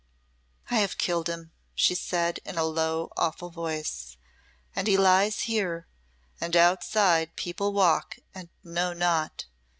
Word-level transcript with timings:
"I 0.71 0.77
have 0.77 0.97
killed 0.97 1.27
him!" 1.29 1.51
she 1.75 1.93
said, 1.93 2.39
in 2.43 2.57
a 2.57 2.63
low, 2.63 3.13
awful 3.17 3.51
voice; 3.51 4.17
"and 4.75 4.87
he 4.87 4.97
lies 4.97 5.41
here 5.41 5.85
and 6.39 6.55
outside 6.55 7.35
people 7.35 7.71
walk, 7.71 8.17
and 8.33 8.49
know 8.63 8.93
not. 8.93 9.45